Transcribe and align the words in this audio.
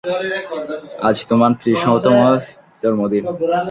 আজ 1.07 1.17
তোমার 1.29 1.51
ত্রিশতম 1.61 2.17
জন্মদিন। 2.81 3.23